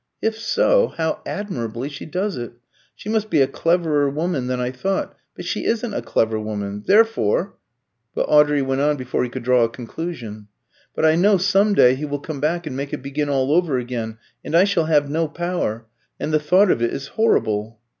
[0.19, 2.53] If so, how admirably she does it!
[2.95, 5.15] She must be a cleverer woman than I thought.
[5.35, 6.83] But she isn't a clever woman.
[6.87, 7.53] Therefore"
[8.15, 10.47] But Audrey went on before he could draw a conclusion.
[10.95, 13.77] "But I know some day he will come back and make it begin all over
[13.77, 15.85] again, and I shall have no power.
[16.19, 17.77] And the thought of it is horrible!"